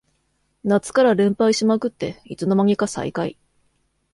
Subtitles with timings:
[0.63, 3.37] 夏から連敗しまくっていつの間にか最下位